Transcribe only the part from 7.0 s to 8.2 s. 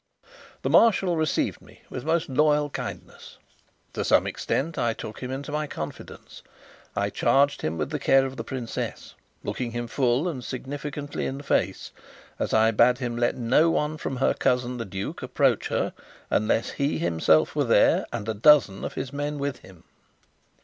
charged him with the